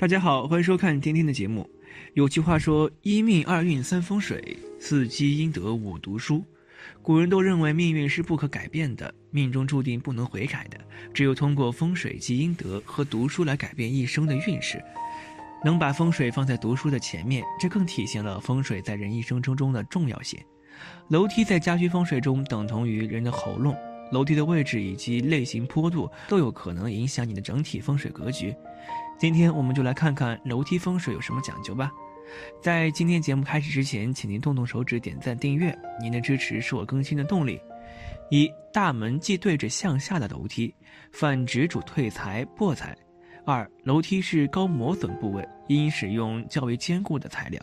[0.00, 1.68] 大家好，欢迎收看今天的节目。
[2.14, 6.44] 有句话说：“一命二运三风水，四积阴德五读书。”
[7.02, 10.78] 古人都认为命运是不可改变的，命中注定不能悔改的，
[11.12, 14.80] 只有通过风水积阴德和读书来改变一生的运势。
[15.64, 20.38] 能把风水放在读书的前面，这更体现了风水在人一生之中的重要性。
[21.08, 23.76] 楼梯在家居风水中等同于人的喉咙，
[24.12, 28.54] 楼梯的位置以及类型坡度都有可能影响你的整体风水格局。
[29.18, 31.90] 今天我们就来看看楼梯风水有什么讲究吧。
[32.62, 37.60] 在今天节目开始之前，请您动动手指点赞订阅，您的支持是我更新的动力。
[38.30, 40.72] 一大门既对着向下的楼梯，
[41.10, 42.96] 泛指主退财破财。
[43.44, 47.60] 二楼梯是高磨损部位，应使用较为坚固的材料。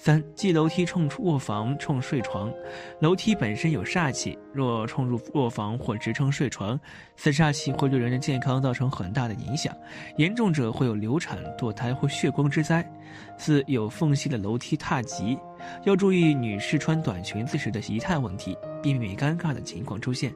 [0.00, 2.52] 三，即楼梯冲卧房、冲睡床，
[3.00, 6.78] 楼梯本身有煞气，若冲入卧房或直冲睡床，
[7.16, 9.76] 此煞气会对人的健康造成很大的影响，
[10.16, 12.88] 严重者会有流产、堕胎或血光之灾。
[13.36, 15.36] 四，有缝隙的楼梯踏及，
[15.82, 20.32] 要注意女士穿短裙子时的仪态问题，避免尴尬的情况出现。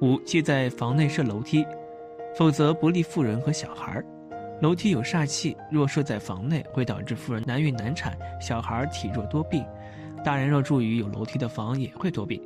[0.00, 1.64] 五，忌在房内设楼梯，
[2.36, 4.04] 否则不利妇人和小孩儿。
[4.60, 9.64] 楼梯有煞气，若设在房内，会导致妇人难孕难产，小孩体弱多病。
[10.22, 12.40] 大人若住于有楼梯的房，也会多病。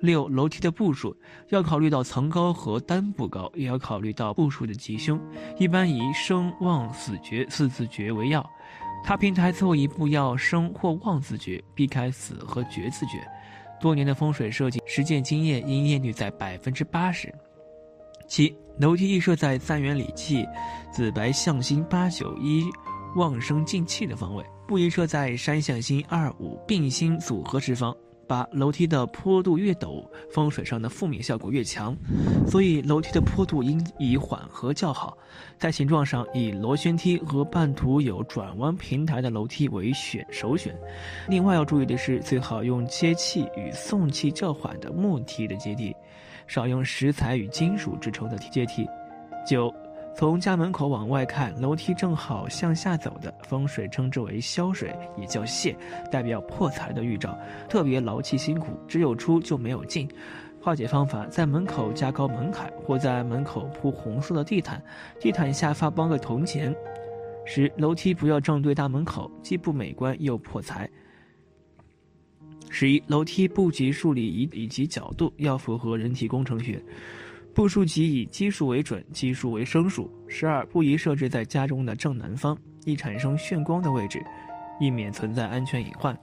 [0.00, 1.16] 六、楼梯的步数
[1.48, 5.18] 要考虑到层高和单步高，也要考虑到步数的吉凶。
[5.56, 8.44] 一般以生、旺、死绝四字诀为要。
[9.02, 13.26] 踏平台最后一步要生或旺字诀，避开死和绝字诀。
[13.80, 17.32] 多年的风水设计实践经验，应验率在百分之八十。
[18.26, 18.56] 七。
[18.78, 20.46] 楼梯宜设在三元理气、
[20.92, 22.62] 紫白向星八九一
[23.16, 27.96] 旺生进气的方位，不宜设在山向星二五并星组合之方。
[28.28, 31.96] 八楼梯的坡度越陡，风水上的负面效果越强，
[32.46, 35.16] 所以楼梯的坡度应以缓和较好。
[35.56, 40.76] 在形状上，以螺旋梯和半途有转弯平台的楼梯为选首选。
[41.28, 45.94] 另外要注意的是，最好用接气与送气较缓的木梯的阶梯。
[46.46, 48.86] 少用石材与金属制成的阶梯。
[49.46, 49.72] 九，
[50.14, 55.76] 从家门口往外看，楼梯正好向下走的，风水称之为消水，也叫泄，
[56.10, 60.08] 代表破财的预兆，特别劳气辛苦，只有出就没有进。
[60.60, 64.82] 化解方法，在门口加高门槛，或在门口铺红色的地毯，
[65.20, 66.74] 地毯下发包个铜钱。
[67.44, 70.90] 十，楼梯不要正对大门口，既不美观又破财。
[72.68, 76.82] 十一，楼梯布局数理以以及角度要符合人体工程学，
[77.54, 80.10] 步数即以奇数为准，奇数为生数。
[80.28, 84.22] 十二，不宜设置在家中的正南方，易产生眩光的位置，
[84.80, 86.18] 以免存在安全隐患。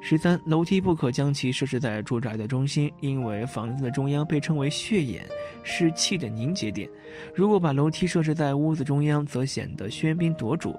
[0.00, 5.26] 十三，楼梯不可将其设置在住宅的中心，因为房子的中央被称为血眼，
[5.64, 6.88] 是气的凝结点。
[7.34, 10.78] 如果把楼梯设置在屋子中央，则显得喧宾夺主。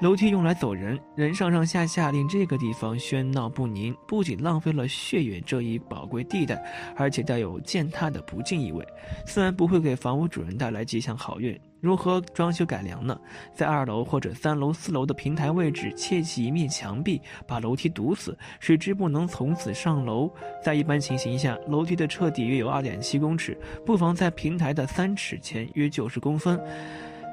[0.00, 6.62] 楼梯用来走人，人上上下下，令这个地方喧闹不宁，不仅浪费了血眼这一宝贵地带，
[6.94, 8.86] 而且带有践踏的不敬意味。
[9.26, 11.58] 虽然不会给房屋主人带来吉祥好运。
[11.80, 13.18] 如何装修改良呢？
[13.54, 20.28] 在二楼或者三楼、四楼的平台位置砌起一面墙壁，把楼梯堵死，使之不能从此上楼。
[20.62, 23.56] 在一般情形下，楼梯的彻底约有二点七公尺，
[23.86, 26.60] 不妨在平台的三尺前约九十公分，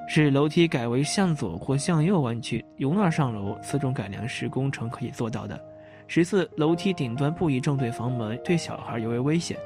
[0.08, 3.58] 使楼梯改为向左或向右弯曲，由那儿上楼。
[3.64, 5.60] 此种改良是工程可以做到的。
[6.08, 9.58] 十四，楼梯顶端不宜正对房门，对小孩尤为危险。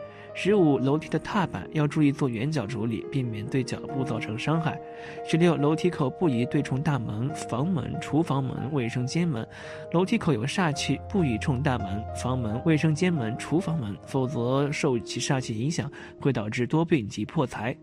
[0.41, 4.79] 十五，楼梯的踏板要注意做圆角处理，避免对脚部造成伤害。
[5.25, 9.45] 十六，楼梯口不宜对冲大门、房门、厨房门、卫生间门。
[9.91, 15.91] 楼梯口有煞气，不宜冲大门、房门、卫生间门、厨房门，否则受其煞气影响，
[16.21, 17.75] 会导致多病及破财。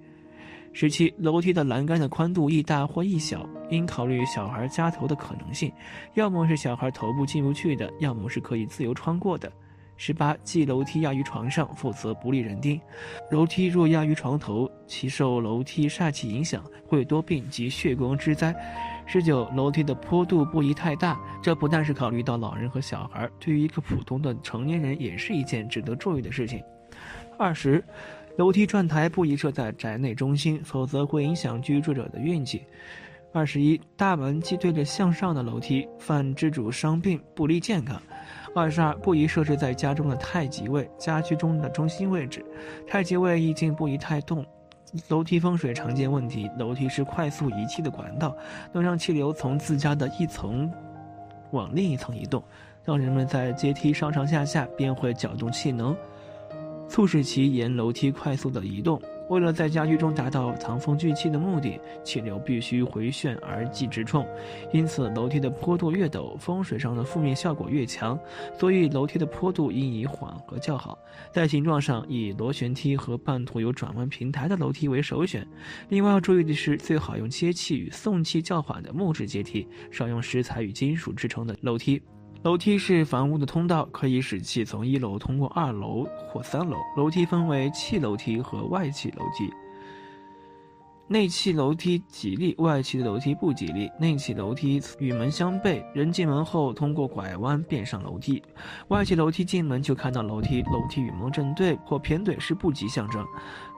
[0.73, 5.71] 十七，楼梯的栏杆的宽度亦大或亦小，应考虑小孩夹头的可能性，
[6.15, 9.53] 要么是小孩头部进不去的，要么是可以自由穿过的。
[9.97, 12.81] 十八，忌楼梯压于床上，否则不利人丁。
[13.31, 18.55] 楼梯若压于床头，其受楼梯煞气影响，会多病及血光之灾。
[19.07, 26.63] 十九，楼梯的坡度不宜太大，这不但是考虑到老人和小孩，对于一个普通的成年人也是一件值得注意的事情。
[27.39, 27.83] 二十，
[28.37, 32.63] 楼梯转台不宜设在宅内中心，否则会影响居住者的运气。
[33.33, 38.01] 二十一，大门既对着向上的楼梯，犯之主伤病，不利健康。
[38.59, 42.43] 二十二，不宜设置在家中的太极位，家居中的中心位置。
[42.87, 44.43] 太极位意境不宜太动。
[45.09, 48.35] 楼梯风水常见问题：楼梯是快速移气的管道，
[48.73, 50.73] 能让气流从自家的一层
[51.51, 52.43] 往另一层移动。
[52.83, 55.95] 让人们在阶梯上上下下，便会搅动气能，
[56.89, 58.99] 促使其沿楼梯快速的移动。
[59.29, 64.27] 为了在家居中达到藏风聚气的目的，气流必须回旋而既直冲，
[64.73, 68.19] 因此楼梯的坡度越陡，风水上的负面效果越强。
[68.59, 70.97] 所以楼梯的坡度应以缓和较好。
[71.33, 75.47] 在形状上，以螺旋梯和半途有转弯平台的楼梯为首选。
[75.89, 82.01] 另外要注意的是，最好用接气与送气较缓的木质阶梯，少用石材与金属制成的楼梯。
[82.47, 86.77] 楼梯是房屋的通道，可以使气从一楼通过二楼或三楼。
[86.97, 89.53] 楼梯分为气楼梯和外气楼梯。
[91.09, 93.89] 内气楼梯吉利，外气的楼梯不吉利。
[93.97, 98.43] 内气楼梯与门相背，人进门后通过拐弯便上楼梯；
[98.89, 103.25] 外气楼梯进门就看到楼梯，楼梯与门正对或偏对是不吉象征。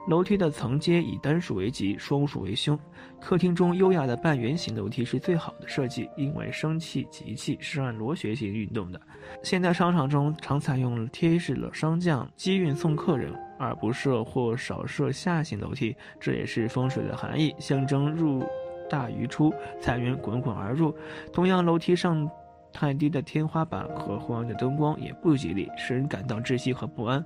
[0.07, 2.77] 楼梯的层阶以单数为吉，双数为凶。
[3.21, 8.99] 客厅中优雅的半圆形楼梯是最好的设计，因为生气吉气是按螺旋形运动的。
[9.43, 18.43] 现代商场中常采用贴式的升降机运送客人，而不设或少设下行楼梯，这也是风水的含义，象征入
[18.89, 20.95] 大于出，财源滚滚而入。
[21.33, 22.27] 同样，楼梯上
[22.71, 27.23] 太低的天花板和昏暗的灯光也不吉利，使人感到窒息和不安。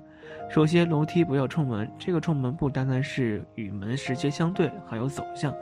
[0.50, 1.90] 首先，楼梯不要冲门。
[2.00, 5.54] 这个冲门不单单是与门直接相对，还有走向。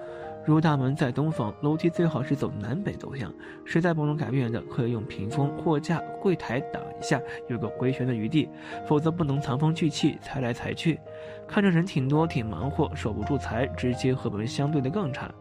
[0.43, 3.31] 如大门在东方，楼梯最好是走南北走向。
[3.63, 8.49] 实在不能改变的，可以用屏风、货架、柜台挡一下，有个回旋的余地。
[8.87, 10.99] 否则不能藏风聚气，财来财去。
[11.47, 15.31] 看着人挺多，挺忙活，守不住财，直接和门相对的更差。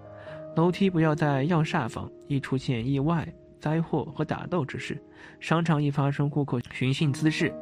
[0.57, 3.27] 楼梯不要在要煞房，易出现意外、
[3.59, 5.03] 灾祸和打斗之事。
[5.39, 7.55] 商场易发生顾客寻衅滋事。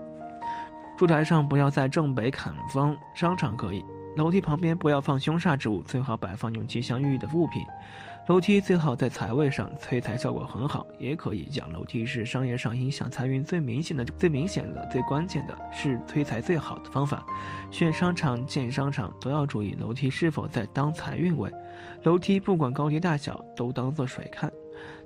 [0.97, 3.85] 烛台上不要在正北砍方，商场可以。
[4.19, 7.63] 楼梯旁边不要放凶煞之物，最好摆放有吉祥寓意的物品。
[8.27, 10.85] 楼梯最好在财位上，催财效果很好。
[10.99, 17.25] 也可以讲，楼梯是商业上影响财运最明显的、最明显的、最关键的，是催财最好的方法。
[17.71, 21.49] 选商场、建商场都要注意楼梯是否在当财运位。
[22.03, 24.53] 楼梯不管高低大小，都当做水看。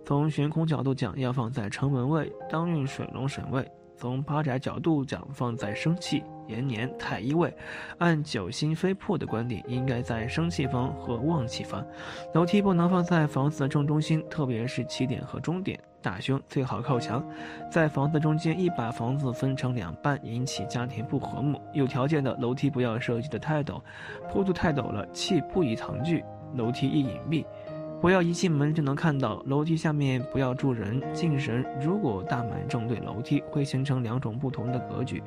[0.07, 3.71] 从悬空角度讲，要放在城门位，当运水龙神位。
[4.03, 7.57] 从八宅角度讲，放在生气延年太一位，
[7.99, 11.87] 按九星飞破的观点，应该在生气方和旺气方。
[12.35, 15.79] 楼梯不能放在房子的正中心，特别是起点和终点。
[16.03, 17.25] 大凶最好靠墙，
[17.71, 21.63] 在房子中间，一把房子分成两半，引起家庭不和睦。
[21.73, 23.81] 有条件的楼梯不要设计的太陡，
[24.29, 26.25] 坡度太陡了，气不宜藏聚，
[26.57, 27.47] 楼梯易隐蔽。
[28.03, 31.65] 不要一进门就能看到楼梯下面，不要住人、进神。
[31.81, 35.23] 如果大门正对楼梯，会形成两种不同的格局：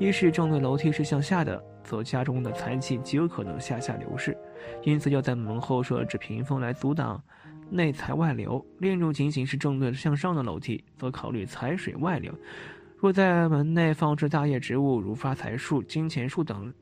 [0.00, 4.36] 一是正对楼梯是向下的，则家中的财气极有可能向下流逝，
[4.82, 7.22] 因此要在门后设置屏风来阻挡
[7.70, 12.34] 内财外流；另一种情形是正对向上的楼梯，则考虑财水外流。
[12.96, 16.74] 若在门内放置大叶植物，如发财树、金钱树等，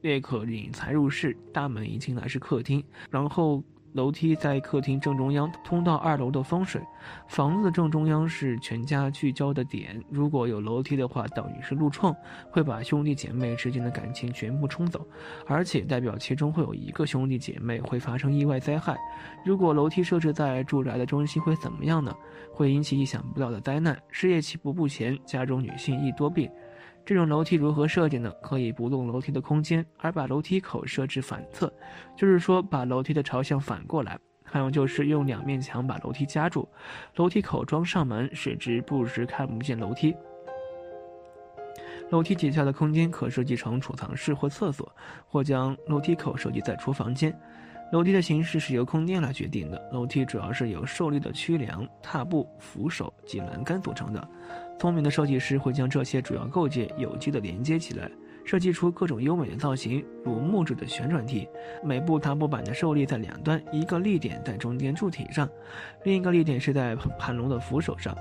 [0.00, 1.36] 也可引财入室。
[1.52, 3.62] 大门一进来是客厅，然后。
[3.92, 6.80] 楼梯在客厅正中央，通到二楼的风水。
[7.26, 10.00] 房子正中央是全家聚焦的点。
[10.08, 12.14] 如果有楼梯的话，等于是路冲，
[12.50, 15.04] 会把兄弟姐妹之间的感情全部冲走，
[15.46, 18.96] 而且代表其中会有一个兄弟姐妹会发生意外灾害。
[19.44, 22.14] 如果楼梯设置在住宅的中心，会怎么样呢？
[22.52, 26.48] 会引起意想不到的灾难，事业起步不前，家中女性易多病。
[27.10, 28.32] 这种楼梯如何设计呢？
[28.40, 31.68] 可以不动楼梯的空间，而把楼梯口设置反侧，
[32.16, 34.16] 就是说把楼梯的朝向反过来。
[34.44, 36.68] 还有就是用两面墙把楼梯夹住，
[37.16, 40.14] 楼梯口装上门，使之不时看不见楼梯。
[42.10, 44.88] 楼梯底下的空间可设计成储藏室或厕所，
[45.26, 47.36] 或将楼梯口设计在厨房间。
[47.92, 49.90] 楼梯的形式是由空间来决定的。
[49.92, 54.28] 楼梯主要是由受力的曲梁、踏步、扶手及栏杆组成的。
[54.78, 58.08] 聪明的设计师会将这些主要构件有机的连接起来，
[58.44, 61.48] 设计出各种优美的造型，如木质的旋转梯，
[61.84, 65.48] 每部踏步板的受力在两端，一个力点在中间柱体上，
[66.04, 68.16] 另一个力点是在盘龙的扶手上。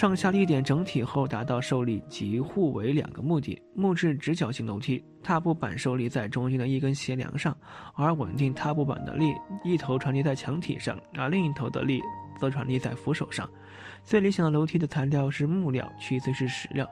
[0.00, 3.60] 上下力点整体后达到受力及互为两个目的。
[3.74, 7.54] 木质直角形楼梯踏步板受力在中心的一根斜梁上，
[7.94, 12.00] 而稳定踏步板的力一头传递在墙体上，而另一头的力
[12.38, 13.46] 则传递在扶手上。
[14.02, 16.88] 最理想的楼梯的材料是木料，其次是石料。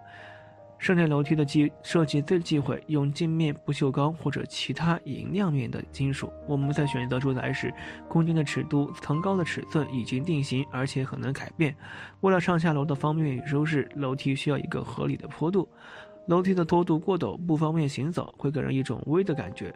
[0.79, 6.33] 室内楼梯的忌设计最忌讳用镜面不锈钢或者其他银亮面的金属。
[6.47, 7.73] 我们在选择住宅时，
[8.09, 11.75] 空间的尺度、层高的尺寸已经定型，而且很难改变。
[12.21, 15.69] 为了上下楼的方便与舒适，楼梯需要一个合理的坡度。
[16.27, 19.75] 楼梯的坡度过陡不方便行走，会给人一种危的感觉。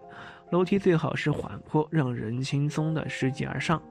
[0.51, 3.83] 楼梯最好是缓坡，让人轻松的拾级而上。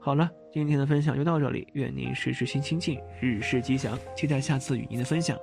[0.00, 1.66] 好了，今天的分享就到这里。
[1.72, 3.98] 愿您时时心清静，日事吉祥。
[4.16, 5.36] 期待下次与您的分享。